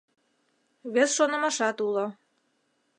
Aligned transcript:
Вес 0.93 1.09
шонымашат 1.17 1.77
уло. 1.87 2.05